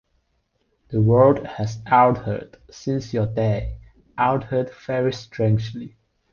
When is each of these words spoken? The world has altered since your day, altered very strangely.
The 0.87 0.99
world 0.99 1.45
has 1.45 1.77
altered 1.85 2.57
since 2.71 3.13
your 3.13 3.27
day, 3.27 3.77
altered 4.17 4.71
very 4.87 5.13
strangely. 5.13 5.95